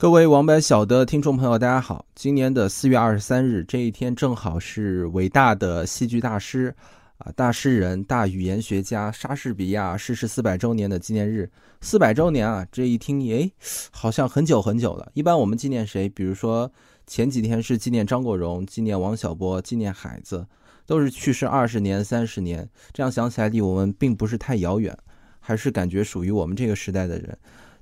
[0.00, 2.06] 各位王白小的听众朋友，大家好！
[2.14, 6.72] 今年的四月二十三日这一天，正好是伟大的戏剧大师
[7.16, 11.50] 啊、大诗人、大语言学家莎士比亚逝世四百周年的纪念日。
[11.80, 13.50] 四百周年啊，这一听，哎，
[13.90, 15.10] 好像很久很久了。
[15.14, 16.08] 一般我们纪念谁？
[16.08, 16.70] 比如说
[17.08, 20.46] 前几天是纪念张国荣、纪念王小波、纪念海子，
[20.86, 22.68] 都是去世二十年、三十年。
[22.92, 24.96] 这样想起来，离我们并不是太遥远，
[25.40, 27.36] 还是感觉属于我们这个时代的人。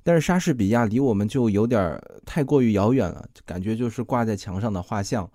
[0.07, 5.29] 但是莎士比亚离我们就有点太过于遥远了，感觉就是挂在墙上的画像。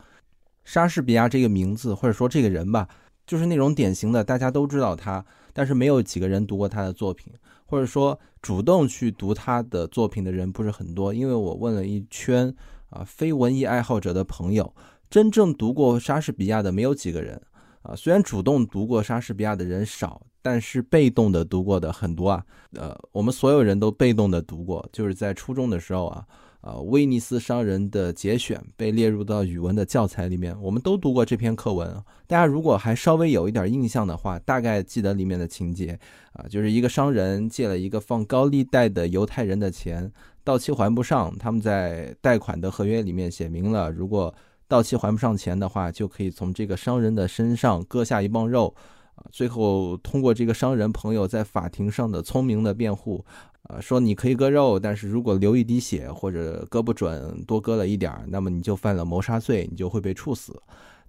[0.64, 2.88] 莎士比亚这个名字或者说这个人吧，
[3.26, 5.22] 就是那种典型的大家都知道他，
[5.52, 7.30] 但是没有几个人读过他的作品，
[7.66, 11.12] 或者说主动去读他的作品的人不是很多。
[11.12, 12.50] 因为我问了一圈
[12.88, 14.74] 啊非文艺爱好者的朋友，
[15.10, 17.38] 真正读过莎士比亚的没有几个人
[17.82, 17.94] 啊。
[17.94, 20.22] 虽然主动读过莎士比亚的人少。
[20.42, 26.26] 但是被动的读过的很多啊，呃，我们所有人都被动的读过，就是在初中的时候啊，
[26.62, 31.88] 呃，威尼斯商人的节选被列入到语文的教材里面，我们都读过这篇课文。
[32.26, 35.98] 大家如果还稍微有一点印象的话，大概记得里面的情节
[36.32, 40.10] 啊，就是一个商人借了一个放高利贷的犹太人的钱，
[40.42, 44.34] 到期还不上，他们在贷款的合约里面写明了，如果
[44.66, 48.74] 到期还不上钱的话，就可以从这个商人的身上割下一磅肉。
[49.14, 53.22] 啊，最后通过这个商人朋友在法庭上的聪明的辩护，
[53.64, 60.58] 啊，说你可以割肉，但是如果流一滴血或者割不准，多割了一点那么你就犯了谋杀罪，你就会被处死。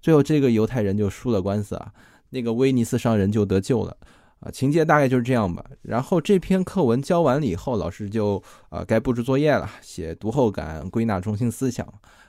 [0.02, 1.90] 最后这个犹太人就输了官司啊，
[2.28, 3.96] 那个威尼斯商人就得救了。
[4.40, 5.64] 啊，情节大概就是这样吧。
[5.80, 11.86] 然后这篇课文教完了以后，老师就啊该布置作业了，写读后感，归纳中心思想。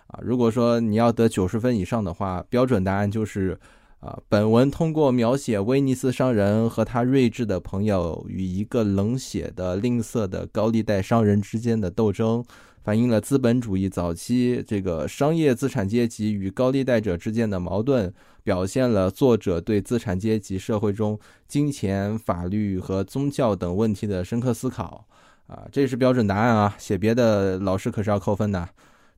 [0.08, 3.60] 啊，如果说你要得九十分以上的话，标准答案就是。
[4.06, 12.46] 啊，本文通过描写威尼斯商人和他睿智的朋友与一个冷血的吝啬的高利贷商人之间的斗争，
[12.84, 25.08] 反映了资本主义早期这个商业资产阶级与高利贷者之间的矛盾，表现了作者对资产阶级社会中金钱、法律和宗教等问题的深刻思考。
[25.48, 28.70] 啊，这是标准答案啊，写别的老师可是要扣分的。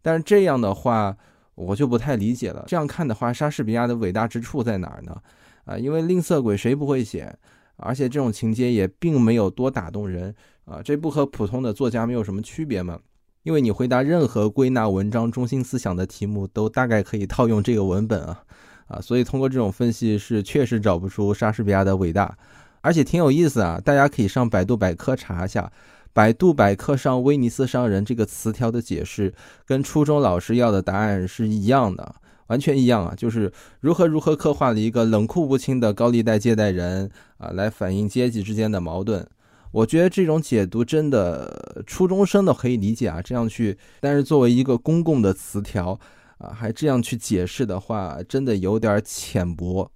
[0.02, 1.18] 但是这样的话。
[1.58, 2.64] 我就不太理解了。
[2.68, 5.18] 这样看的话，莎士比亚的伟大之处在哪儿呢？
[5.66, 7.36] 啊，因为吝啬鬼谁不会写？
[7.78, 10.34] 而且这种情节也并没有多打动人
[10.66, 10.82] 啊。
[10.84, 13.00] 这不和普通的作家没有什么区别吗？
[13.42, 18.44] 因为你回答任何归纳文章中心思想的题目，都大概可以套用这个文本啊
[18.88, 19.02] 啊。
[19.02, 22.38] 所以通过这种分析，是确实找不出莎士比亚的伟大，
[22.82, 23.82] 而且挺有意思啊。
[23.84, 25.72] 大家可以上百度百科查一下。
[26.18, 29.32] 百度百科上“威尼斯商人”这个词条的解释，
[29.68, 32.16] 跟初中老师要的答案是一样的，
[32.48, 33.14] 完全一样啊！
[33.16, 37.08] 就是如何如何刻画了一个冷酷无情的高利贷借贷人
[37.38, 39.30] 啊，来反映阶级之间的矛盾。
[39.72, 46.00] 我觉得这种解读真的初中生都可以理解啊，这样去，但是作为一个公共的词条
[46.40, 49.92] 啊，还这样去解释的话，真的有点浅薄。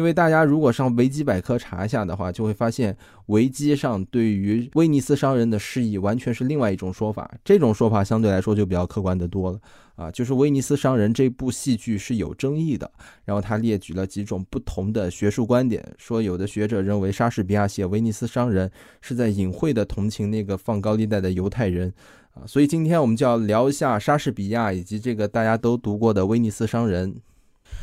[0.00, 2.96] 因为大家如果上维基百科查一下的话，就会发现
[3.26, 7.30] 维基上对于威尼斯商人的释义完全是另外一种说法。
[7.44, 9.60] 这种说法相对来说就比较客观的多了
[9.96, 12.90] 啊，就是威尼斯商人这部戏剧是有争议的。
[13.26, 18.70] 然后他列举了几种不同的学术观点，说有的学者认为莎士比亚写威尼斯商人
[19.02, 21.92] 是在隐晦的同情那个放高利贷的犹太人
[22.32, 22.46] 啊。
[22.46, 27.16] 所以今天我们就要聊一下莎士比亚以及这个大家都读过的威尼斯商人。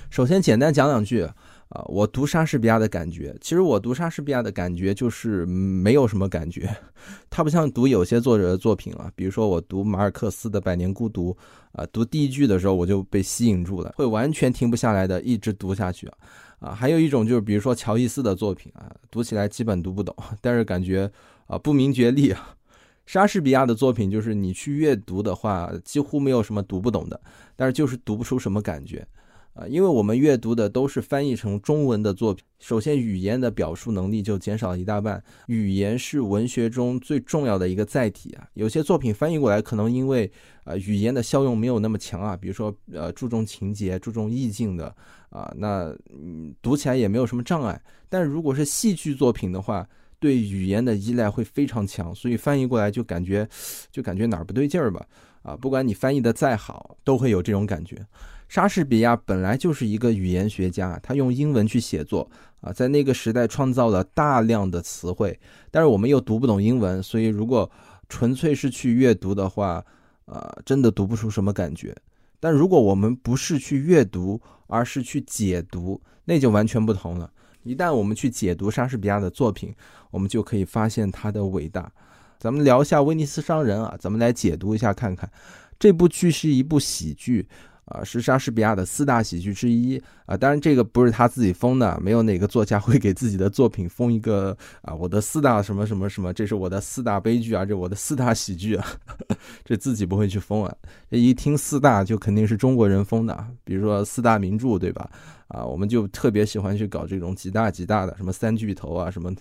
[0.09, 1.27] 首先简单讲两句。
[1.69, 6.73] 啊，我读莎士比亚的感觉，其实我读莎士比亚的感觉就是没有什么感觉，
[7.29, 11.31] 它不像读有些作者的作品啊，比如说我读马尔克斯的《百年孤独》，
[11.73, 16.17] 啊，读第一句的时候我就被吸引住了，会完全停不下来的一直读下去啊，
[16.59, 21.11] 啊，还有一种就是比如说乔伊斯的作品啊，读起来基本读不懂，但是感觉
[21.47, 22.55] 啊不明觉厉啊，
[23.05, 27.19] 莎士比亚的作品就是你去阅读的话，几乎没有什么读不懂的，
[27.57, 29.05] 但是就是读不出什么感觉。
[29.57, 35.21] 啊，因为我们阅读的都是翻译成中文的作品，首先语言的表述能力就减少了一大半。
[35.47, 38.47] 语言是文学中最重要的一个载体啊。
[38.53, 40.31] 有些作品翻译过来，可能因为
[40.63, 44.95] 呃语言的效用没有那么强啊，比如说呃注重情节、注重意境的
[45.29, 47.81] 啊，那嗯读起来也没有什么障碍。
[48.09, 49.89] 但如果是戏剧作品的话，
[50.19, 53.47] 对语言的依赖会非常强，所以翻译过来就感觉
[53.91, 55.03] 就感觉哪儿不对劲儿吧。
[55.41, 58.05] 啊，不管你翻译的再好，都会有这种感觉。
[58.47, 62.29] 莎士比亚本来就是一个语言学家，他用英文去写作
[62.61, 65.37] 啊，在那个时代创造了大量的词汇。
[65.69, 67.69] 但是我们又读不懂英文，所以如果
[68.07, 69.83] 纯粹是去阅读的话，
[70.25, 71.95] 啊，真的读不出什么感觉。
[72.39, 77.29] 但如果我们不是去阅读，而是去解读，那就完全不同了。
[77.63, 79.75] 一旦我们去解读莎士比亚的作品，
[80.09, 81.91] 我们就可以发现他的伟大。
[82.39, 85.29] 咱们聊一下威尼斯商人啊，咱们来解读一下看看。
[85.77, 87.45] 这部剧是一部喜剧。
[87.87, 90.35] 啊，是莎士比亚的四大喜剧之一啊！
[90.35, 98.85] 当然，这个不是他自己封的，没有哪个作家会给自己的作品封一个啊，我的四大什么什么什么，这是我的四大悲剧啊，这我的四大喜剧啊，
[99.63, 100.75] 这自己不会去封啊。
[101.09, 105.09] 这一听四大，就肯定是中国人封的，比如说四大名著，对吧？
[105.47, 109.33] 啊，我们就特别喜欢去搞这种几大几大的，什么三巨头啊，什么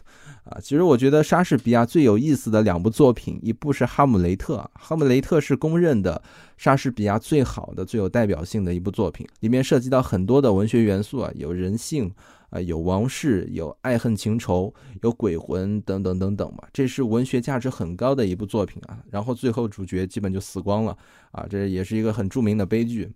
[0.45, 0.59] 啊。
[0.61, 6.23] 其实我觉得莎士比亚最有意思的两部作品，一部是《哈姆雷特》，《哈姆雷特》是公认的
[6.57, 12.09] 莎士比亚最好的、最有代表性的一部作品，里面涉及到很多的文学元素啊，有人性
[12.51, 14.73] 啊，有王室，有爱恨情仇，
[15.03, 16.69] 有鬼魂等等等等吧。
[16.73, 18.99] 这是文学价值很高的一部作品啊。
[19.11, 20.97] 然后最后主角基本就死光了
[21.33, 23.11] 啊，这也是一个很著名的悲剧。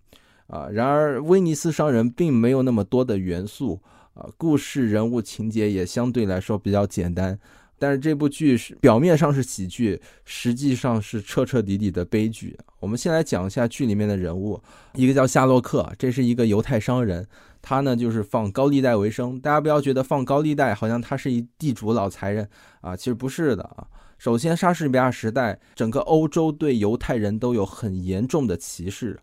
[0.50, 3.81] 啊，然而《威尼斯商人》并没有那么多的元素
[4.14, 7.38] 啊，故事人物情节也相对来说比较简单。
[7.79, 12.58] 但是这部剧是表面上是喜剧，实际上是彻彻底底的悲剧。
[12.79, 14.61] 我们先来讲一下剧里面的人物，
[14.94, 17.26] 一个叫夏洛克，这是一个犹太商人，
[17.62, 19.41] 他呢就是放高利贷为生。
[19.41, 22.47] 大家不要觉得放高利贷好像他是一地主老财人
[22.82, 23.87] 啊，其实不是的啊。
[24.19, 29.19] 首先，莎士比亚时代，整个欧洲对犹太人都有很严重的歧视。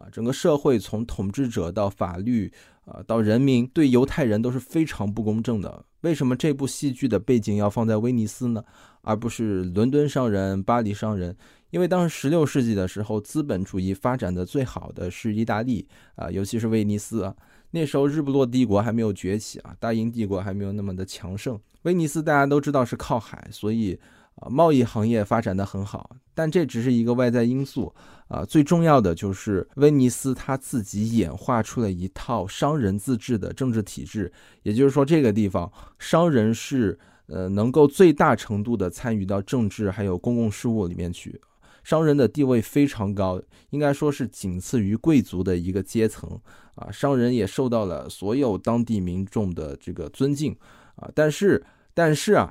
[0.00, 2.50] 啊，整个社会从统治者到法律，
[2.86, 5.84] 啊，到人民对犹太人都是非常不公正的。
[6.00, 8.64] 为什么这部戏剧的背景要放在威尼斯呢？
[9.02, 11.36] 而不是伦敦商人、巴黎商人？
[11.68, 17.36] 因为当时十六世纪的时候，资本主义发展的最好的是意大利啊，尤其是威尼斯啊。
[17.70, 21.60] 那时候日不落帝国还没有崛起啊，大英帝国还没有那么的强盛。
[21.82, 23.98] 威尼斯大家都知道是靠海，所以。
[24.36, 27.94] 啊，贸易行业发展的很好，但这只是一个外在因素
[28.28, 28.42] 啊。
[28.46, 34.32] 最重要的就是威尼斯他自己演化出了一套商人自治的政治体制，
[34.62, 41.38] 也就是说，这个地方商人是呃能够最大程度的参与到政治还有公共事务里面去，
[41.84, 43.38] 商人的地位非常高，
[43.68, 46.40] 应该说是仅次于贵族的一个阶层
[46.74, 46.90] 啊。
[46.90, 50.56] 商人也受到了所有当地民众的这个尊敬
[50.94, 51.06] 啊。
[51.14, 51.62] 但是，
[51.92, 52.50] 但是啊。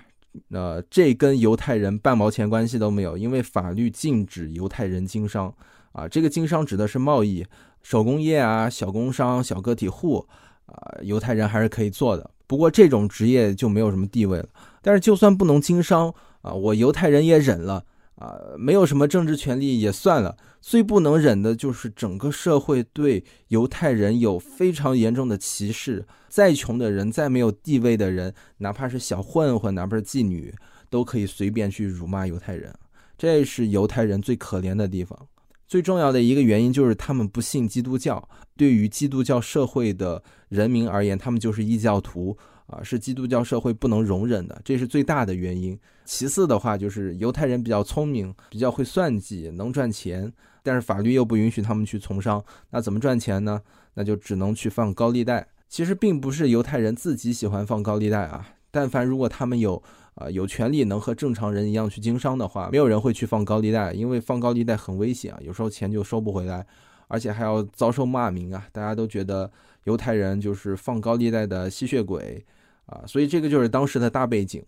[0.50, 5.54] 那这跟犹太人半毛钱关系都没有，因为法律禁止犹太人经商
[5.92, 6.08] 啊。
[6.08, 7.46] 这个经商指的是贸易、
[7.82, 10.28] 手工业啊、小工商、小个体户
[10.66, 12.30] 啊，犹太人还是可以做的。
[12.48, 14.48] 不过这种职业就没有什么地位了。
[14.82, 17.84] 但是就算不能经商啊，我犹太人也忍了。
[18.20, 26.06] 啊，没有什么政治权利也算了，最不能忍的就是整个社会对犹太人有非常严重的歧视。
[26.28, 30.54] 再穷的人，再没有地位的人，哪怕是小混混，哪怕是妓女，
[30.90, 32.74] 都可以随便去辱骂犹太人。
[33.18, 35.18] 这是犹太人最可怜的地方。
[35.66, 38.28] 最重要的一个原因就是他们不信基督教，
[38.58, 42.38] 对于基督教社会的人民而言，他们就是异教徒。
[42.70, 45.78] 啊，是基督教社会不能容忍的，这是最大的原因。
[46.06, 50.32] 其次的话，就是犹太人比较聪明，比较会算计，能赚钱，
[50.64, 53.62] 但是法律又不允许他们去从商，那怎么赚钱呢？
[53.96, 55.48] 那就只能去放高利贷。
[55.68, 59.82] 其实并不是犹太人自己喜欢放高利贷啊，但凡如果他们有
[60.16, 66.66] 啊有权利能和正常人一样去经商的话，没有人会去放高利贷，因为放高利贷很危险啊，有时候钱就收不回来，
[67.08, 68.68] 而且还要遭受骂名啊。
[68.72, 69.52] 大家都觉得
[69.84, 72.44] 犹太人就是放高利贷的吸血鬼。
[72.90, 74.64] 啊，所以这个就是当时的大背景。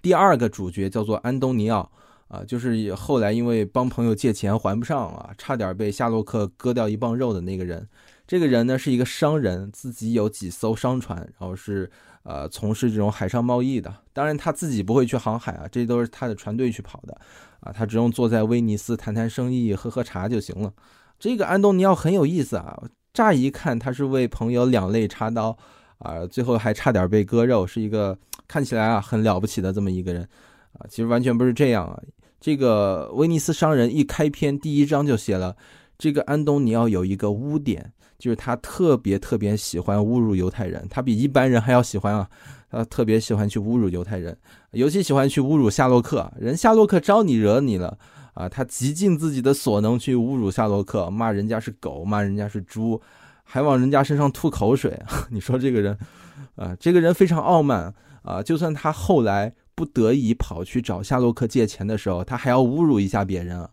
[0.00, 1.90] 第二个主角叫做安东尼奥，
[2.28, 7.88] 啊，就是后来因为帮朋友借钱还不上啊，差点被夏洛克割掉一磅肉的那个人。
[8.28, 11.90] 这个人呢是一个商人，自己有几艘商船，然后是
[12.22, 13.92] 呃从事这种海上贸易的。
[14.12, 17.18] 当然他自己不会去航海啊，这都是他的船队去跑的
[17.60, 20.72] 啊，他只用坐在威尼斯谈谈生意、喝喝茶就行了。
[21.18, 22.80] 这个安东尼奥很有意思啊，
[23.12, 25.58] 乍一看他是为朋友两肋插刀。
[25.98, 30.22] 啊，最后还差点被割肉，是一个看起来啊很了不起的这么一个人，
[30.72, 32.00] 啊，其实完全不是这样啊。
[32.40, 35.56] 这个威尼斯商人一开篇第一章就写了，
[35.98, 42.28] 这个安东尼奥有一个污点，就是他特别特别喜欢侮辱犹太人，他比一般人还要喜欢啊，
[42.70, 44.38] 他特别喜欢去侮辱犹太人，
[44.70, 46.32] 尤其喜欢去侮辱夏洛克。
[46.38, 47.98] 人夏洛克招你惹你了
[48.34, 53.00] 啊，他极尽自己的所能去侮辱夏洛克，骂人家是狗，骂人家是猪。
[53.50, 55.00] 还往人家身上吐口水，
[55.32, 55.98] 你说这个人，
[56.56, 58.42] 啊，这个人非常傲慢啊！
[58.42, 63.66] 就算他后来不得已跑去找夏洛克借钱的时候，他还要侮辱一下别人。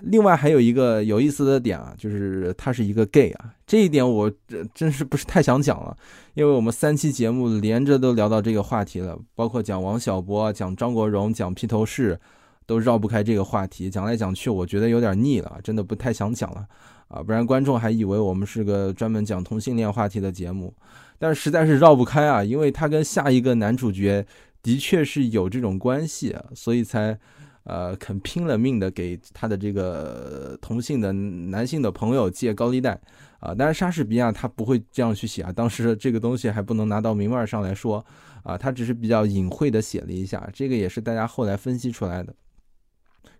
[0.00, 5.94] 另外还有一个有意思的点啊，就是他是一个 gay 啊，这一点我这真是不是太想讲了，
[6.32, 12.18] 因为我们三期节目连着都聊到这个话题了，包括讲王小波、讲张国荣、讲披头士，
[12.64, 13.90] 都绕不开这个话题。
[13.90, 16.66] 讲来讲去，我觉得有点腻了，真的不太想讲了。
[17.12, 20.74] 啊，不然观众还以为我们是个专门讲同性恋话题的节目，
[21.18, 24.26] 但是实在是绕不开啊，因为他跟下一个男主角
[24.62, 27.18] 的确是有这种关系啊，所以才
[27.64, 32.98] 呃，肯拼了命的给他的这个同性的男性的朋友借高利贷
[33.40, 33.54] 啊。
[33.54, 38.04] 当然，莎士比亚他不会这样去写啊，当时这个东西还不能拿到明面上来说
[38.42, 42.34] 啊，他只是比较隐晦的写了一下，这个也是大家后来分析出来的。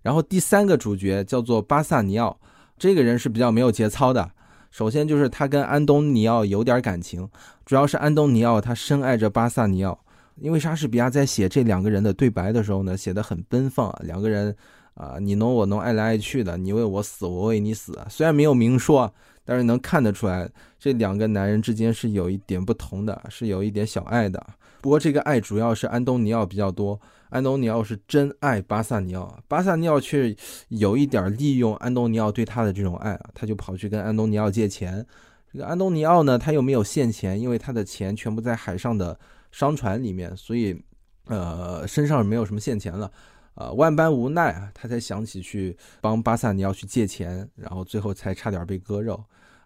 [0.03, 2.39] 然后第三个主角叫做巴萨尼奥，
[2.83, 4.29] 这个人是比较没有节操的。
[4.73, 7.29] 首先就是他跟安东尼奥有点感情，
[7.65, 9.97] 主要是安东尼奥他深爱着巴萨尼奥，
[10.35, 14.53] 因为莎士比亚在写这两个人的对白的时候呢，写的很奔放，两个人
[14.95, 24.45] 啊你侬我侬，爱来爱去的，你为我死，我为你死，虽然没有明说，但是能看得出来这两个男人之间是有一点不同的，是有一点小爱的。
[24.81, 27.01] 不过这个爱主要是安东尼奥比较多。
[27.33, 30.37] 安东尼奥是真爱巴萨尼奥，巴萨尼奥却
[30.69, 35.05] 有一点利用安东尼奥对他的这种爱啊，他就跑去跟安东尼奥借钱。
[35.51, 39.19] 这个安东尼奥呢，他又没有现钱，因为他的钱全部在海上的
[39.51, 40.79] 商船里面，所以
[41.27, 43.11] 呃身上没有什么现钱了。
[43.55, 49.19] 呃，万般无奈啊，他才想起去帮巴萨尼奥去借钱，然后最后才差点被割肉。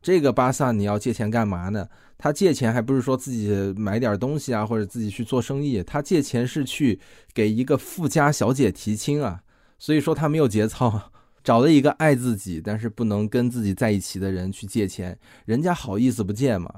[0.06, 1.84] 这个巴萨你要借钱干嘛呢？
[2.16, 5.82] 他借钱还不是说自己买点东西啊，或者自己去做生意？
[5.82, 7.00] 他借钱是去
[7.34, 9.40] 给一个富家小姐提亲啊。
[9.80, 11.10] 所以说他没有节操，
[11.42, 16.72] 找了一个爱自己但是不能跟自己在一起的人去借钱，人家好意思不借嘛？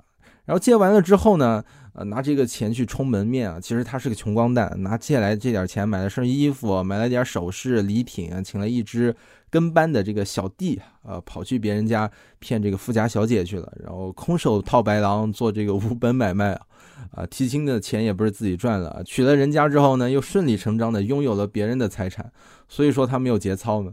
[0.47, 1.63] 然后借完了之后呢？
[1.93, 9.15] 呃，拿这个钱去充门面啊，其实他是个穷光蛋，拿借来这点钱买了身衣服，买了点首饰礼品，请了一只
[9.51, 16.67] 跟班的这个小弟，呃，跑去别人家骗这个富家小姐去了，然后空手套白狼做这个无本买卖啊，
[17.13, 22.31] 啊，提亲的钱也不是自己赚了，娶了人家之后呢，又顺理成章的拥有了别人的财产，
[22.69, 23.93] 所以说他没有节操呢。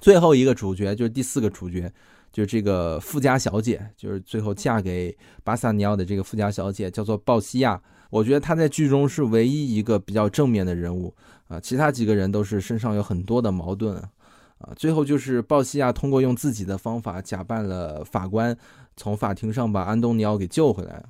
[0.00, 1.92] 最后一个主角就是第四个主角。
[2.34, 7.80] 就是这个富家小姐，就是最后嫁给巴萨尼奥的这个富家小姐，叫做鲍西亚。
[8.10, 11.14] 我觉得她在剧中是唯一一个比较正面的人物
[11.46, 14.02] 啊，其他几个人都是身上有很多的矛盾。
[14.58, 18.56] 啊最后就是鲍西亚通过用自己的方法假扮了法官，
[18.96, 21.02] 从法庭上把安东尼奥给救回来。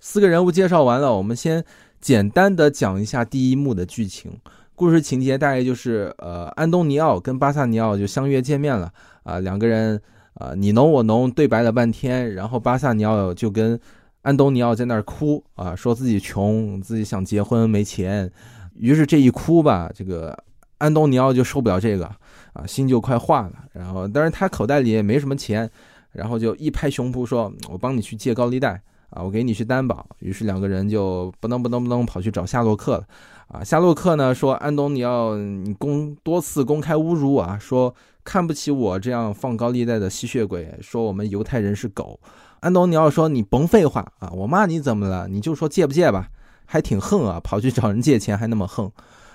[0.00, 1.64] 四个人物介绍完了，我们先
[2.00, 4.32] 简单的讲一下第一幕的剧情。
[4.74, 10.00] 故事情节大概就是，呃，安东尼奥跟巴萨尼奥就相约见面了啊，两个人。
[10.34, 13.78] 啊，你侬我侬对白了半天，然后巴萨尼奥就跟
[14.22, 18.32] 安东尼奥在那儿哭啊，说自己穷，自己想结婚没钱。
[18.74, 20.42] 于是这一哭吧，这个
[20.78, 22.10] 安东尼奥就受不了这个
[22.52, 23.52] 啊，心就快化了。
[23.72, 25.70] 然后，但是他口袋里也没什么钱，
[26.12, 28.80] 然后就一拍胸脯说：“我帮你去借高利贷
[29.10, 33.04] 啊，我给你去担保。”于是两个人就不能不能不能跑去找夏洛克了。
[33.48, 37.94] 啊，夏洛克呢说安东尼奥你公多次公开侮辱我啊，说。
[38.24, 42.20] 看不起我这样放高利贷的吸血鬼，说我们犹太人是狗。
[42.60, 45.26] 安东尼奥说：“你甭废话啊，我骂你怎么了？
[45.26, 46.28] 你就说借不借吧，
[46.64, 48.88] 还挺横啊，跑去找人借钱还那么横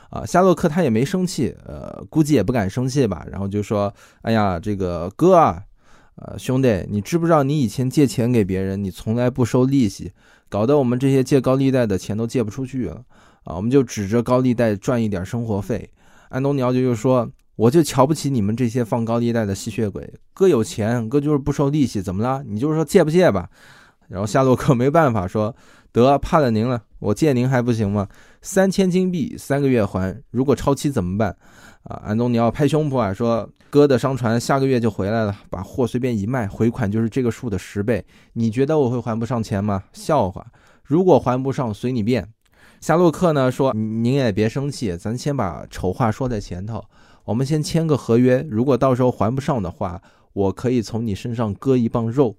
[0.09, 5.61] 啊。”夏洛克他也没生气，呃，估计也不敢生气吧，然后就说：“哎呀，这个哥啊，
[6.15, 10.11] 呃，兄弟，你知不知道你以前借钱给别人，你从来不收利息，
[10.49, 13.03] 搞得我们这些借高利贷的钱都借不出去了
[13.43, 15.89] 啊，我们就指着高利贷赚一点生活费。”
[16.29, 17.29] 安东尼奥就又说。
[17.57, 20.13] 我就瞧不起你们这些放高利贷的吸血鬼。
[20.35, 22.43] 哥有钱，哥就是不收利息，怎么了？
[22.45, 23.49] 你就是说借不借吧？
[24.09, 25.55] 然后夏洛克没办法说，
[25.91, 28.07] 得怕了您了，我借您还不行吗？
[28.41, 31.35] 三千金币，三个月还，如果超期怎么办？
[31.83, 38.05] 啊，安东尼奥拍胸脯啊，说哥的商船下个月就回来了，把货随便一卖，回款就是这个数的十倍。
[38.33, 39.83] 你觉得我会还不上钱吗？
[39.93, 40.45] 笑话，
[40.83, 42.27] 如果还不上，随你便。
[42.81, 46.83] 夏洛克呢说，您也别生气，咱先把丑话说在前头。
[47.25, 50.01] 我们先签个合约，如果到时候还不上的话，
[50.33, 52.35] 我可以从你身上割一磅肉，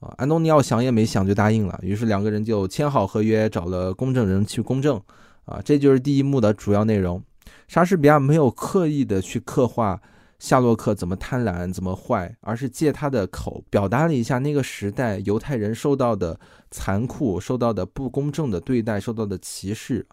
[0.00, 1.78] 啊，安东尼奥想也没想就答应了。
[1.82, 5.00] 于是两个人就签好合约，找了公证人去公证，
[5.44, 7.22] 啊，这就是第一幕的主要内容。
[7.68, 10.00] 莎士比亚没有刻意的去刻画
[10.38, 16.38] 夏洛克怎么贪婪、怎么坏，而是借他的口表达了一下那个时代犹太人受到的
[16.70, 20.06] 残酷、受到的不公正的对待、受到的歧视。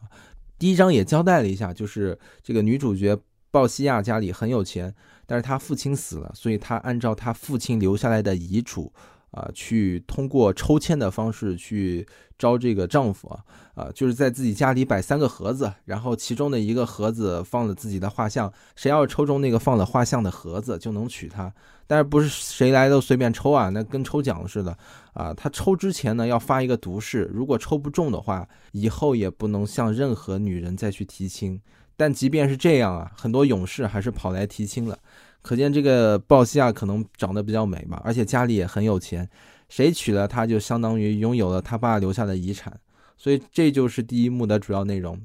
[0.58, 3.18] 第一章也交代了一下，就是这个女主角。
[3.54, 4.96] 鲍西亚家里很有钱，
[5.26, 8.94] 但是她父亲死了，所以她按照她父亲留下来的遗嘱，
[9.32, 12.08] 啊，去通过抽签的方式去
[12.38, 13.44] 招这个丈夫啊，
[13.76, 21.54] 啊，就是在自己家里摆三个盒子，然后其中的一个盒子放了自己的画像，谁要是抽中那个放了画像的盒子，就能娶她。
[21.88, 24.78] 但是不是谁来都随便抽啊，那跟抽奖似的
[25.14, 25.34] 啊。
[25.34, 31.62] 他抽之前呢要发一个毒誓，如果抽不中的话，以后也不能向任何女人再去提亲。
[31.98, 34.98] 但即便是这样啊，很多勇士还是跑来提亲了，
[35.42, 39.28] 可见这个鲍西亚可能长得比较美嘛，而且家里也很有钱，
[39.70, 42.80] 谁娶了她就相当于拥有了他爸留下的遗产，
[43.18, 45.20] 所以这就是第一幕的主要内容。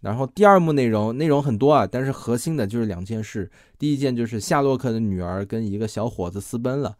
[0.00, 3.50] 然后第二幕内容内容很多啊，但是核心的就是两件事。
[3.78, 6.96] 第一件就是夏洛克的女儿跟一个小伙子私奔了，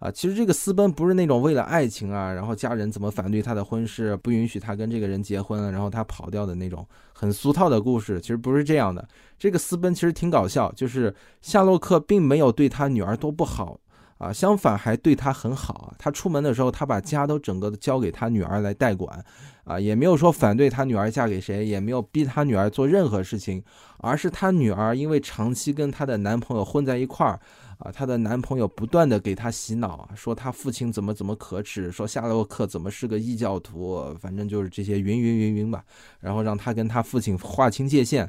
[0.00, 8.20] 啊，其实这个私奔不是那种为了爱情啊，然后家人怎么反对他的婚事，不允许他跟这个人结婚，然后他跑掉的那种很俗套的故事。
[8.20, 9.06] 其实不是这样的，
[9.38, 13.78] 这个私奔其实挺搞笑，就是夏洛克并没有对他女儿多不好。
[14.16, 15.94] 啊，相反还对他很好啊。
[15.98, 19.24] 他出门的时候，他把家都整个交给他女儿来代管，
[19.64, 23.64] 啊，也没有说反对他女儿嫁给谁，也没有逼他女儿做任何事情，
[23.96, 27.40] 而是他女儿因为长期跟她的男朋友混在一块儿，
[27.80, 35.84] 啊，她的男朋友不断的给她洗脑，说她父亲怎么怎么可耻，说夏洛克怎么是个异教徒，反正就是这些云云云云吧，
[36.20, 38.20] 然后让她跟她父亲划清界限。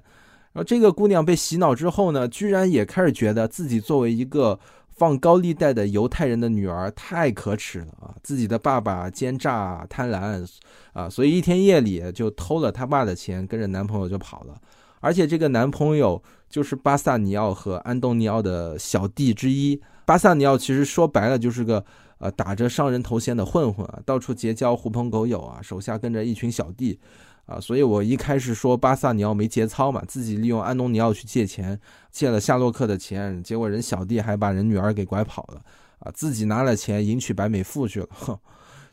[0.54, 4.60] 然后这个姑娘被洗脑之后呢，居然也开始觉得自己作为一个。
[4.94, 8.14] 放高利贷的犹太人的女儿太可耻了啊！
[8.22, 10.48] 自己的爸爸奸诈贪婪
[10.94, 14.62] 啊，所以一天夜里就偷了他爸的钱，跟着男朋友就跑了。
[15.00, 19.82] 而且这个男朋友就是巴萨尼奥和安东尼奥的小弟之一。
[20.06, 21.84] 巴萨尼奥其实说白了就是个
[22.20, 27.00] 呃打着商人头衔的混混啊，到处结交狐朋狗友啊，手下跟着一群小弟。
[27.48, 31.78] 啊，所以我一开始说巴萨尼奥没节操嘛，自己利用安东尼奥去借钱，
[32.10, 35.62] 借了夏洛克的钱，结果人小弟还把人女儿给拐跑了，
[36.00, 38.08] 啊，自己拿了钱迎娶白美妇去了。
[38.12, 38.38] 哼，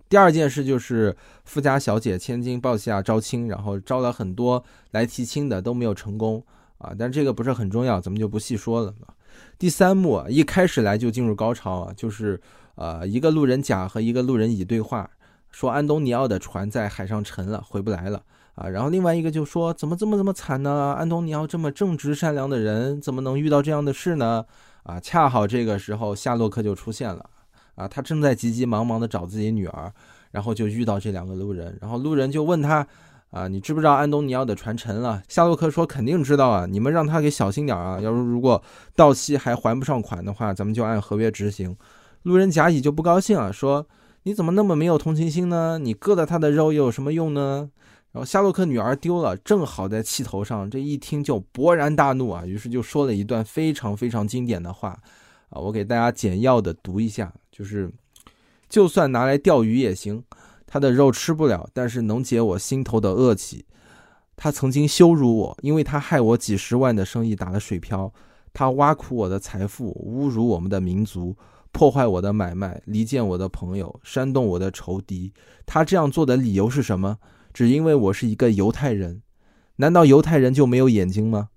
[0.09, 6.43] 第二件事就是富家小姐千金报下招亲，然后招了很多来提亲的都没有成功，
[6.79, 8.95] 啊，但这个不是很重要，咱们就不细说了。
[9.59, 12.41] 第三幕一开始来就进入高潮啊，就是
[12.77, 15.09] 呃一个路人甲和一个路人乙对话，
[15.51, 18.23] 说安东尼奥的船在海上沉了，回不来了。
[18.55, 20.95] 啊，然后另外一个就说怎么这么这么惨呢？
[20.99, 24.45] 安东尼奥这么正直善良的人，怎么能遇到这样的事呢？
[24.83, 27.31] 啊，恰好这个时候夏洛克就出现了，
[27.77, 29.93] 啊，他正在急急忙忙的找自己女儿，
[30.33, 32.85] 然后就遇到这两个路人，然后路人就问他，
[33.31, 35.23] 啊，你知不知道安东尼奥的传承了？
[35.29, 38.63] 夏洛克说肯定知道啊，你们让他给小心点啊，要是如果
[38.97, 41.77] 到期还还不上款的话，咱们就按合约执行。
[42.23, 43.87] 路人甲乙就不高兴啊，说
[44.23, 45.79] 你怎么那么没有同情心呢？
[45.79, 47.71] 你割了他的肉又有什么用呢？
[48.11, 54.99] 然后夏洛克女儿丢了，正好在气头上，这一听就勃然大怒啊，于是就说了一段非常非常经典的话，
[55.51, 57.93] 啊，我给大家简要的读一下，就是，
[58.71, 60.25] 就算拿来钓鱼也行，
[60.71, 63.65] 他的肉吃不了，但是能解我心头的恶气。
[64.37, 68.13] 他曾经羞辱我，因为他害我几十万的生意打了水漂，
[68.53, 71.35] 他挖苦我的财富，侮辱我们的民族，
[71.73, 75.33] 破坏我的买卖，离间我的朋友，煽动我的仇敌。
[75.65, 77.19] 他这样做的理由是什么？
[77.53, 79.23] 只因为我是一个犹太人，
[79.77, 81.49] 难道犹太人就没有眼睛吗？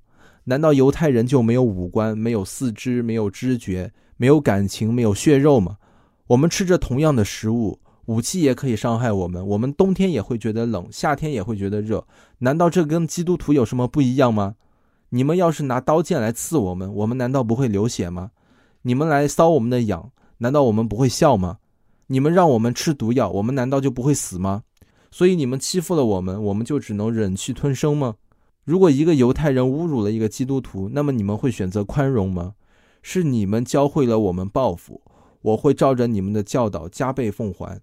[0.46, 5.78] 难道犹太人就没有五官、没有四肢、没有知觉、没有感情、没有血肉吗？
[6.28, 7.80] 我们吃着同样的食物，
[8.12, 12.06] 武器也可以伤害我们，我们冬天也会觉得冷，夏天也会觉得热。
[12.40, 14.56] 难道这跟基督徒有什么不一样吗？
[15.12, 18.32] 你们要是拿刀剑来刺我们，我们难道不会流血吗？
[18.82, 21.60] 你们来搔我们的痒，难道我们不会笑吗？
[22.08, 24.64] 你们让我们吃毒药，我们难道就不会死吗？
[25.10, 28.16] 所以你们欺负了我们，我们就只能忍气吞声吗？
[28.66, 32.56] 如果一个犹太人侮辱了一个基督徒，那么你们会选择宽容吗？
[33.02, 35.02] 是你们教会了我们报复，
[35.42, 37.80] 我会照着你们的教导加倍奉还。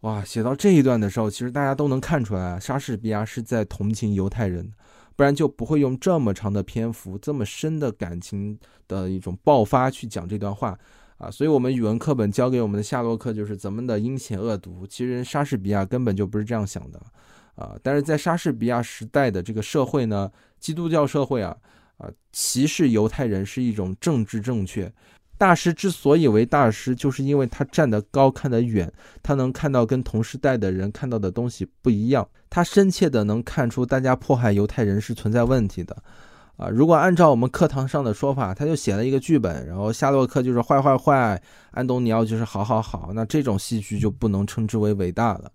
[0.00, 4.70] 哇，写到这一段的时候，其实大家都能看出来，莎士比亚是在同情犹太人，
[5.16, 10.78] 不然就不会用这么长的篇幅、这么深的感情的一种爆发去讲这段话。
[11.18, 17.00] 啊，所以我们语文课本教给我们的夏洛克就是咱们的阴险恶毒，其实莎士比亚根本就不是这样想的，
[17.54, 20.30] 啊，但是在莎士比亚时代的这个社会呢，
[20.60, 21.56] 基督教社会啊，
[21.96, 24.92] 啊，歧视犹太人是一种政治正确。
[25.38, 28.90] 大师之所以为大师，就是因为他站得高，看得远，
[29.22, 35.96] 他能看到跟同时代的人看到的东西不一样，他深切的能看出大家迫害犹太人是存在问题的。
[36.56, 41.38] 啊，如果按照我们课堂上的说法，他就写了一个剧本，然后夏洛克就是坏坏坏，
[41.72, 45.52] 安东尼奥就是好好好，那这种戏剧就不能称之为伟大了。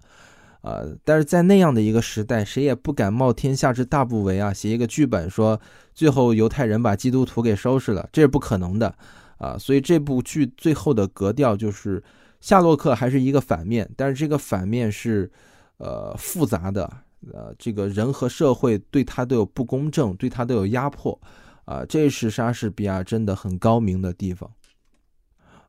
[0.62, 5.60] 呃，但是在那样的一个时代，谁也不敢冒天下之大不韪啊，写一个剧本说
[5.96, 8.94] 最后犹太人把基督徒给收拾了，这是不可能的
[9.42, 9.58] 啊。
[9.58, 12.02] 所以这部剧最后的格调就是
[12.40, 15.30] 夏洛克还是一个反面，但是这个反面是
[15.78, 16.90] 呃复杂的。
[17.32, 21.22] 呃，这个人和社会对他都有不公正，对他都有压迫，
[21.66, 24.50] 啊，这是莎士比亚真的很高明的地方，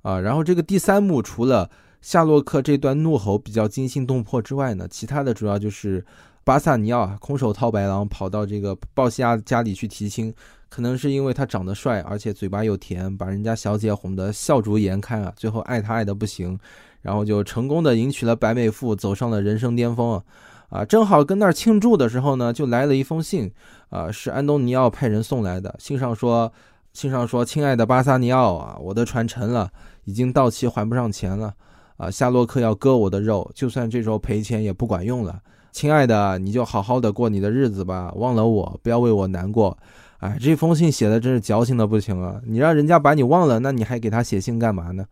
[0.00, 6.02] 啊，然后这个第三幕除了夏洛克这段怒吼比较惊心动魄之外呢，其他的主要就是
[6.44, 10.34] 巴萨尼奥空手套白狼跑到这个鲍西亚家里去提亲，
[10.68, 16.58] 可能是因为他长得帅，而且嘴巴又甜，把人家小姐哄得笑逐颜开啊，最后爱他爱的不行，
[17.00, 20.22] 然后就成功的迎娶了白美妇，走上了人生巅峰啊。
[20.70, 23.52] 啊，正好跟那儿庆祝的时候呢，就来了一封信，
[23.90, 25.74] 啊，是安东尼奥派人送来的。
[25.78, 26.50] 信上说，
[26.94, 29.70] 信上说，亲爱的巴萨尼奥啊，我的船沉了，
[30.04, 31.52] 已经到期还不上钱了，
[31.98, 35.38] 啊，夏洛克要割我的肉，就算这时候赔钱也不管用了。
[35.72, 39.76] 亲爱的，你就好好的过你的日子吧，忘了我，不要为我难过。
[40.18, 42.40] 哎，这封信写的真是矫情的不行啊！
[42.46, 45.04] 你让人家把你忘了，那你还给他写信干嘛呢？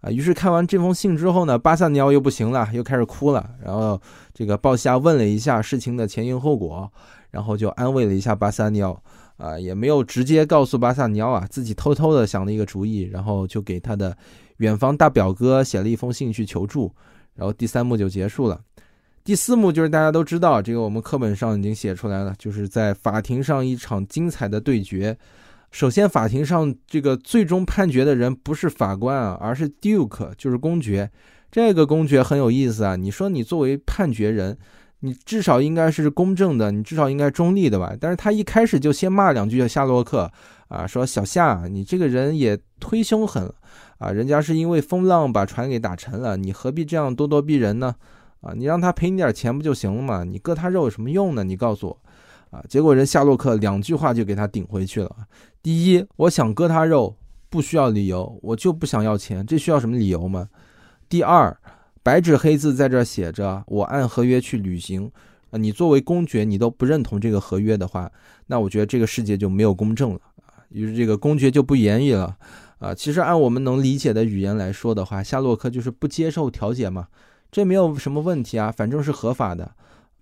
[0.00, 3.48] 啊，于是看完这封信之后呢，巴萨尼奥又不行了，又开始哭了。
[3.62, 4.00] 然后
[4.34, 6.90] 这个鲍西亚问了一下事情的前因后果，
[7.30, 9.00] 然后就安慰了一下巴萨尼奥，
[9.36, 14.16] 啊，也没有直接告诉巴萨尼奥啊，自己偷偷的想了一个主意，然后就给他的
[14.56, 16.90] 远方大表哥写了一封信去求助。
[17.34, 18.58] 然后第三幕就结束了。
[19.26, 25.18] 第四幕就是大家都知道，这个我们课本上已经写出来了，就是在法庭上一场精彩的对决。
[25.72, 31.10] 首先，法庭上这个最终判决的人不是法官啊，而是 Duke，就是公爵。
[31.50, 32.94] 这个公爵很有意思啊。
[32.94, 34.56] 你说你作为判决人，
[35.00, 37.96] 你至少应该是公正的，你至少应该中立的吧？
[38.00, 40.30] 但是他一开始就先骂两句夏洛克
[40.68, 43.52] 啊，说小夏，你这个人也忒凶狠了
[43.98, 44.12] 啊！
[44.12, 47.96] 人家是因为风浪把船给打沉了，你何必这样咄咄逼人呢？
[48.46, 50.22] 啊，你让他赔你点钱不就行了吗？
[50.22, 51.42] 你割他肉有什么用呢？
[51.42, 55.10] 你告诉我，啊，结果人夏洛克两句话就给他顶回去了。
[55.60, 57.16] 第一，我想割他肉
[57.50, 60.48] 不需要理由，我就不想要钱，这需要什么理由吗？
[61.08, 61.56] 第二，
[62.04, 65.10] 白纸黑字在这写着，我按合约去履行。
[65.50, 68.08] 啊，你作为公爵，你都不认同这个合约的话，
[68.46, 70.62] 那我觉得这个世界就没有公正了啊。
[70.68, 72.36] 于是这个公爵就不言语了。
[72.78, 77.08] 啊，其实按我们能理解的语言来说的话，夏洛克就是不接受调解嘛。
[77.50, 79.70] 这没有什么问题啊，反正是合法的。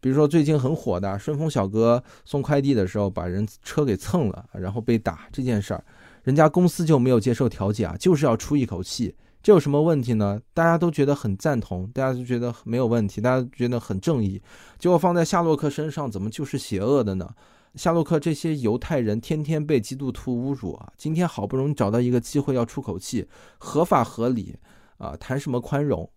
[0.01, 5.83] 比如说最近很火的顺丰小哥送快递的时候把人车给蹭了，然后被打这件事儿，
[6.23, 10.39] 人家公司就没有接受调解啊，就是要出一口气，这有什么问题呢？
[10.53, 14.43] 大家都觉得很赞同，大家都觉得没有问题，大家觉得很正义。
[14.79, 17.29] 结果放在夏洛克身上，怎么就是邪恶的呢？
[17.75, 24.55] 夏洛克这些犹太人天天被基督徒侮辱啊，今天好不容易找到一个机会要出口气，合法合理
[24.99, 26.09] 啊，谈什么宽容？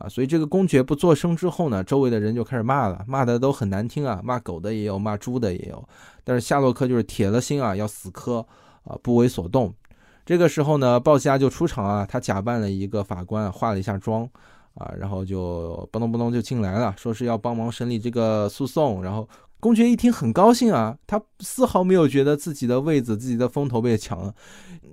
[0.00, 5.86] 啊，所以这个公爵不作声之后呢，周围的人就开始骂了，骂的都很难听啊，骂狗的也有，骂猪的也有。
[6.24, 8.44] 但是夏洛克就是铁了心啊，要死磕
[8.84, 9.72] 啊，不为所动。
[10.24, 14.26] 这个时候呢，鲍西亚就出场啊，他假扮了一个法官，化了一下妆
[14.72, 19.02] 啊，然后就嘣咚嘣咚就进来了，说是要帮忙审理这个诉讼。
[19.02, 24.34] 然后公爵一听很高兴啊，他丝毫没有觉得自己的位子、自己的风头被抢了，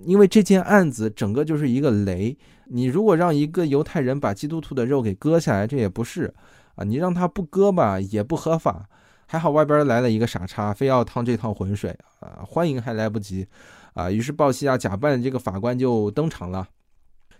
[0.03, 2.37] 因为这件案子整个就是一个雷。
[2.69, 6.33] 你如果让一个犹太人把基督徒的肉给割下来，这也不是
[6.75, 6.83] 啊。
[6.83, 8.87] 你让他不割吧，也不合法。
[9.25, 13.47] 还好外边来了一个傻叉，非要趟这趟浑水啊，欢迎还来不及
[13.93, 14.09] 啊。
[14.09, 16.67] 于是鲍西亚假扮这个法官就登场了。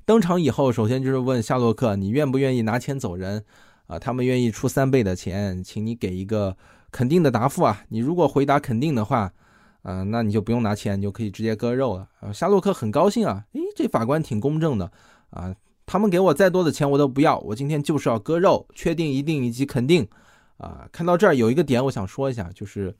[0.05, 3.43] 登场以后，首先就是问夏洛克，你愿不愿意拿钱走人
[3.87, 3.97] 啊？
[3.97, 6.57] 他们愿意出三倍的钱，请你给一个
[6.91, 7.83] 肯定的答复啊。
[7.89, 9.31] 你如果回答肯定的话。
[9.83, 12.09] 嗯，那你就不用拿钱，你就可以直接割肉了。
[12.19, 14.91] 啊夏洛克很高兴啊，诶，这法官挺公正的
[15.29, 20.07] 啊，他们给我再多的钱我都不要，我今天就是要割肉，确定、一定以及肯定。
[20.57, 22.93] 啊，看到这儿有一个点我想说一下，就是，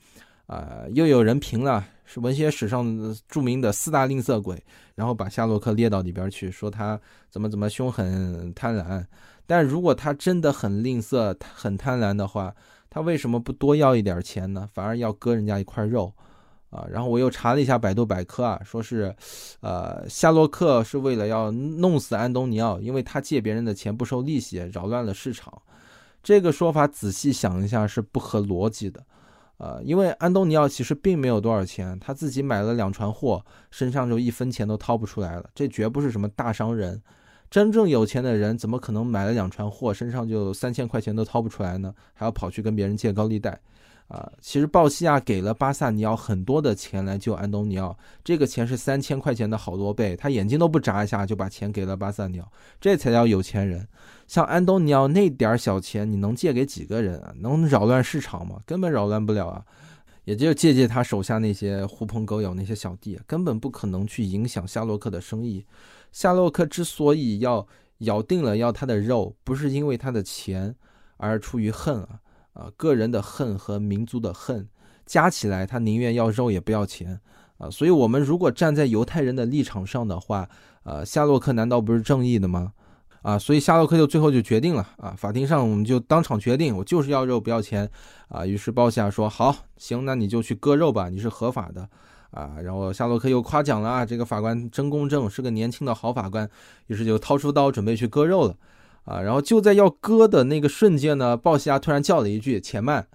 [0.46, 2.86] 啊，又有人评了是文学史上
[3.28, 4.62] 著名的四大吝啬鬼，
[4.94, 9.04] 然后把夏洛克列到里边去，说他怎么怎么凶狠贪婪。
[9.48, 12.54] 但如果他真的很吝啬、很贪婪的话，
[12.90, 14.70] 他为什么不多要一点钱呢？
[14.72, 16.13] 反而要割人家一块肉？
[16.69, 19.15] 啊，然后我又查了一下百度百科啊，说是，
[19.62, 25.62] 呃，夏洛克是为了要弄死安东尼奥，因为他借别人的钱不收利息，扰乱了市场。
[26.21, 29.01] 这个说法仔细想一下是不合逻辑的，
[29.60, 35.49] 呃，因为安东尼奥其实并没有多少钱，他自己买了两船货，身上就一分钱都掏不出来了。
[35.56, 37.01] 这绝不是什么大商人，
[37.49, 41.93] 真正有钱的人怎么可能买了两船货，身上就三千块钱都掏不出来呢？
[42.13, 43.58] 还要跑去跟别人借高利贷？
[44.08, 53.86] 啊，其实鲍西亚给了巴萨尼奥很多的钱来救安东尼奥，这个钱是三千块钱的好多倍，他眼睛都不眨一下就把钱给了巴萨尼奥，这才叫有钱人。
[54.26, 57.34] 像安东尼奥那点小钱，你能借给几个人啊？
[57.38, 58.62] 能扰乱市场吗？
[58.65, 59.65] 根本扰乱不了啊！
[60.24, 65.65] 也就借借他手下那些狐朋狗友那些小弟，根本不可能去影响夏洛克的生意。
[66.13, 67.65] 夏洛克之所以要
[68.00, 70.74] 咬定了要他的肉，不是因为他的钱，
[71.17, 72.20] 而出于恨啊。
[72.58, 74.67] 啊，个人的恨和民族的恨
[75.06, 77.20] 加起来，他宁愿要肉也不要钱
[77.60, 77.70] 啊！
[77.70, 80.50] 所以，我们如果站在犹太人的立场上的话，
[80.82, 82.74] 呃，夏洛克难道不是正义的吗？
[83.22, 87.88] 啊，所以夏洛克就最后就决定了啊，法庭上我们就当场决定，我就是要肉不要钱
[88.28, 88.43] 啊！
[88.43, 91.88] 于是鲍夏说：“好，行，那你就去割肉吧，你是合法的
[92.32, 96.50] 啊！”然后夏洛克又夸奖了啊，这个法官真公正，是个年轻的好法官，
[96.88, 98.56] 于是就掏出刀准备去割肉了。
[99.08, 103.08] 啊，然后就在要割的那个瞬间呢，鲍西亚突然叫了一句“且慢”，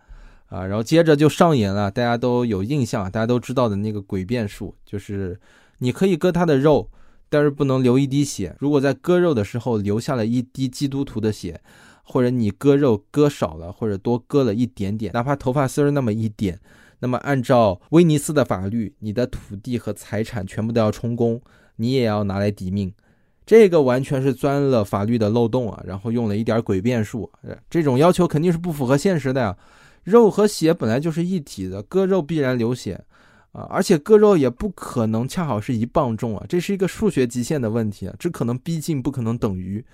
[0.49, 5.39] 啊，然后接着就上演了大家都有印象、大家都知道的那个诡辩术，就是
[5.81, 6.89] 你可以割他的肉，
[7.29, 8.57] 但是不能流一滴血。
[8.59, 11.61] 如果在割肉的时候留下了一滴基督徒的血，
[12.05, 16.59] 或者你割肉割少了，或者多割了一点点，哪怕头发丝儿那么一点，
[17.01, 21.39] 那么按照威尼斯的法律，你的土地和财产全部都要充公，
[21.77, 22.95] 你也要拿来抵命。
[23.45, 27.31] 这个完全是钻了法律的漏洞啊，然后用了一点诡辩术，
[27.69, 29.57] 这种要求肯定是不符合现实的呀。
[30.05, 33.05] 肉和血本来就是一体的，割肉必然流血
[33.53, 39.85] 啊，而且割肉也不可能恰好是一磅重啊，这是一个数学极限的问题啊，只可能逼近，不可能等于。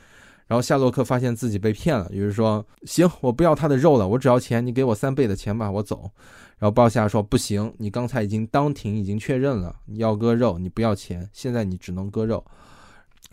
[0.46, 6.10] 然后夏洛克发现自己被骗了，于是说：“行，我不要他的肉了，我只要钱，你给我三倍的钱吧，我走。”
[6.58, 12.42] 然后鲍夏说：“不行，你刚才已经当庭已经确认了，你要割肉，你不要钱，现在你只能割肉。”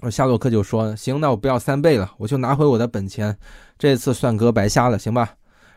[0.10, 3.38] 夏洛克就说：“行，那我不要三倍了，我就拿回我的本钱，
[3.78, 5.36] 这次算割白瞎了，行吧？”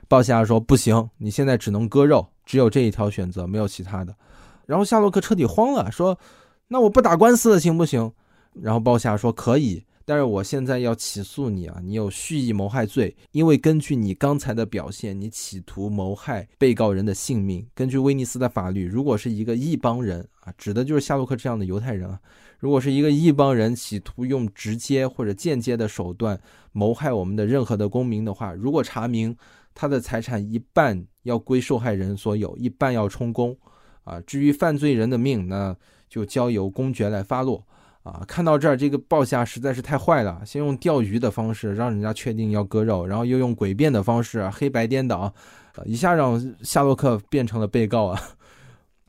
[0.08, 4.14] 鲍夏说：“不行，你现在只能割肉，只有这一条选择，没有其他的。”
[4.64, 6.18] 然后夏洛克彻底慌了，说
[6.68, 8.10] ：“那我不打官司了，行不行？”
[8.60, 17.66] 然后鲍夏说：“可以，但是我现在要起诉你啊，你有蓄意谋害罪，因为根据你刚才的表现，你企图谋害被告人的性命。
[17.74, 22.18] 根据威尼斯的法律，如果是一个异邦人啊，指的就是夏洛克这样的犹太人啊。”
[22.58, 26.38] 如果是一个异邦人企图用直接或者间接的手段
[26.72, 29.36] 谋害我们的任何的公民的话，如果查明
[29.74, 33.56] 他的财产一半要归受害人所有，一半要充公，
[34.02, 35.76] 啊，至于犯罪人的命，那
[36.08, 37.64] 就交由公爵来发落，
[38.02, 45.32] 啊，看到这儿，这个报价实在是太坏了，先用钓鱼的方式让人家确定要割肉，然后又用诡辩的方式黑白颠倒，
[45.84, 48.20] 一下让夏洛克变成了被告啊。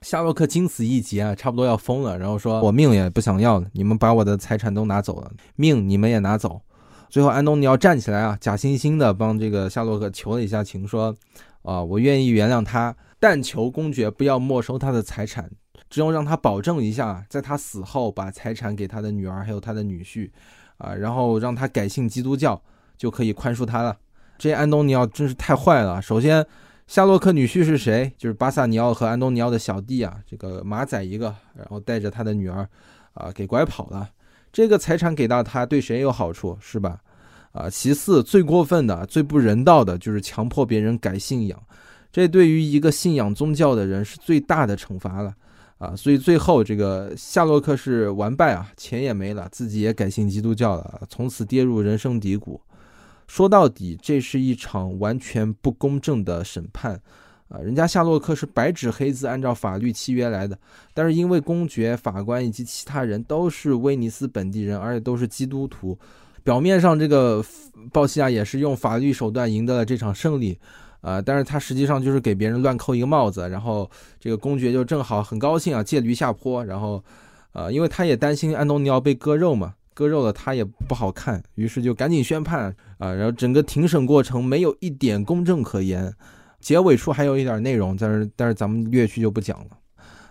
[0.02, 2.18] 夏洛克经此一劫啊，差不多要疯了。
[2.18, 6.62] 然后说：“我命也不想要了，你们把我的财产都拿走了，命你们也拿走。”
[7.10, 11.16] 最后，安东尼奥站起来啊，假惺惺的帮这个夏洛克求了一下情，说
[11.64, 15.50] ：“啊，我愿意原谅他，但求公爵不要没收他的财产，
[15.90, 20.30] 只有让他保证一下，在他死后把财产给他的女儿还有他的女婿，
[20.78, 22.62] 啊，然后让他改信基督教，
[22.98, 23.98] 就可以宽恕他了。”
[24.38, 26.02] 这安东尼奥真是太坏了。
[26.02, 26.46] 首先。
[26.90, 28.12] 夏洛克女婿是谁？
[28.18, 31.26] 就是巴萨尼奥和安东尼奥的小弟啊，这个马仔一个，
[31.56, 32.68] 然后带着他的女儿，
[33.14, 34.10] 啊，给拐跑了。
[34.52, 36.58] 这个财产给到他，对谁有好处？
[36.60, 37.00] 是吧？
[37.52, 41.62] 啊，其次，最过分的、最不人道的，就是强迫别人改信仰，
[42.12, 45.32] 这对于一个信仰宗教的人是最大的惩罚了。
[45.78, 52.60] 啊，所以最后这个夏洛克是完败啊，钱也没了，自己也改信基督教了，从此跌入人生低谷。
[53.30, 57.00] 说到底，这是一场完全不公正的审判，
[57.48, 60.58] 啊，人家夏洛克是白纸黑字按照法律契约来的，
[60.96, 65.96] 但是因为公爵、法官以及其他人都是威尼斯本地人，而且都是基督徒，
[66.44, 67.46] 表面上这个
[67.94, 70.58] 鲍西亚也是用法律手段赢得了这场胜利，
[71.02, 73.88] 啊，但是他实际上就是给别人乱扣一个帽子，然后
[74.20, 77.04] 这个公爵就正好很高兴啊，借驴下坡，然后，
[77.54, 79.76] 呃，因为他也担心安东尼奥被割肉嘛。
[80.00, 83.12] 割肉了，他也不好看，于是就赶紧宣判啊！
[83.12, 86.14] 然后整个庭审过程没有一点公正可言，
[86.62, 89.72] 结尾处还有一点内容，但是但是咱们略去就不讲了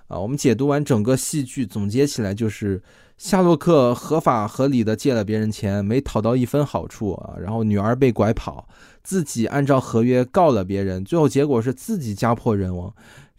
[0.07, 0.19] 啊！
[0.19, 2.83] 我们解读完整个戏剧，总结起来就是
[3.19, 7.37] 夏洛克合法合理的借了别人钱，没讨到一分好处啊！
[7.39, 8.67] 然后女儿被拐跑，
[9.03, 12.91] 自己按照合约告了别人，最后结果是自己家破人亡，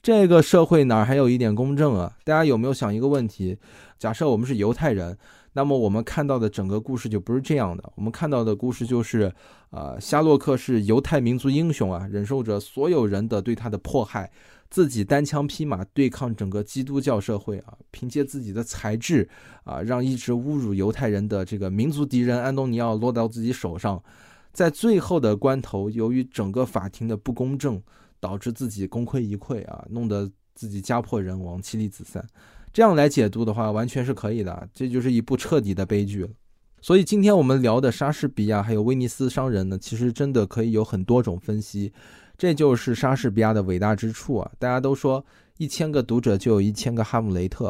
[0.03, 2.13] 这个社会哪还有一点公正啊？
[2.23, 3.57] 大家有没有想一个问题？
[3.97, 5.17] 假设我们是犹太人。
[5.59, 7.83] 那么我们看到的整个故事就不是这样的。
[7.95, 9.29] 我们看到的故事就是，
[9.71, 14.31] 呃，夏洛克是犹太民族英雄啊，忍受着所有人的对他的迫害，
[14.69, 19.27] 自己单枪匹马对抗整个基督教社会啊，凭借自己的才智
[19.65, 24.01] 啊，让一直侮辱犹太人的这个民族敌人安东尼奥落到自己手上，
[24.53, 27.83] 在最后的关头，由于整个法庭的不公正，
[28.21, 32.25] 导致自己功亏一篑啊，弄得自己家破人亡，妻离子散。
[32.79, 34.69] 这样来解读的话，完全是可以的。
[34.73, 36.29] 这就是一部彻底的悲剧了。
[36.79, 41.91] 所以今天我们聊的莎士比亚还有威尼斯商人呢，其实真的可以有很多种分析。
[42.37, 44.49] 这就是莎士比亚的伟大之处啊！
[44.57, 45.21] 大家都说
[45.57, 47.67] 一千个读者就有一千个哈姆雷特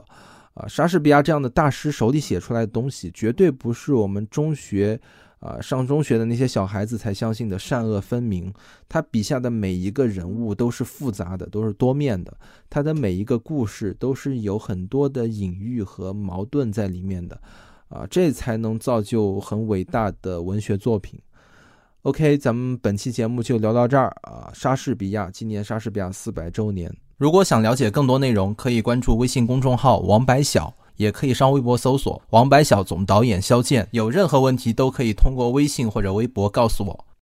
[0.54, 5.02] 啊，莎士比亚这样的大师手里写出来的东西，绝对不是我们中学。
[5.40, 8.54] 啊，上中学的那些小孩子才相信的善恶分明。
[8.88, 12.38] 他笔下的每一个人物都是复杂的，都是多面的。
[12.70, 17.40] 他的每一个故事都是有很多的隐喻和矛盾在里面的。
[17.88, 21.20] 啊，这才能造就很伟大的文学作品。
[22.04, 24.52] OK，咱们本期节目就聊到这儿啊。
[24.54, 26.96] 莎士比亚今年莎士比亚四百周年。
[27.18, 30.74] 如果想了解更多内容，可以关注微信公众号“王白晓”。
[31.00, 37.06] 也可以上微博搜索“王百晓总导演肖剑”，有任何问题都可以通过微信或者微博告诉我。